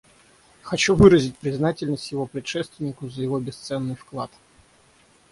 Хочу 0.63 0.95
выразить 0.95 1.37
признательность 1.37 2.11
его 2.11 2.25
предшественнику 2.25 3.07
за 3.07 3.21
его 3.21 3.39
бесценный 3.39 3.93
вклад. 3.95 4.31